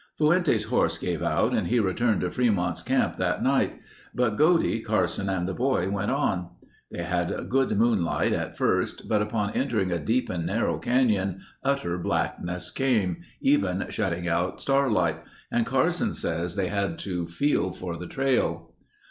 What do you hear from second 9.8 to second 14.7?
a deep and narrow canyon, utter blackness came, even shutting out